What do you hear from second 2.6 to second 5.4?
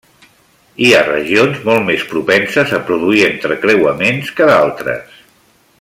a produir entrecreuaments que d'altres.